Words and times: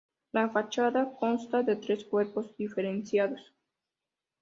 La 0.31 0.49
fachada 0.49 1.11
consta 1.19 1.61
de 1.61 1.75
tres 1.75 2.03
cuerpos 2.05 2.57
diferenciados. 2.57 3.53